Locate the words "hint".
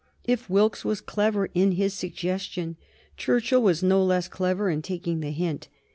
5.29-5.67